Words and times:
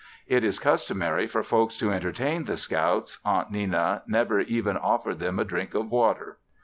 It 0.25 0.43
is 0.43 0.57
customary 0.57 1.27
for 1.27 1.43
folks 1.43 1.77
to 1.77 1.91
entertain 1.91 2.45
the 2.45 2.57
scouts, 2.57 3.19
Aunt 3.23 3.51
Nenna 3.51 4.01
never 4.07 4.39
even 4.39 4.75
offered 4.75 5.19
them 5.19 5.37
a 5.37 5.43
drink 5.45 5.75
of 5.75 5.91
water. 5.91 6.39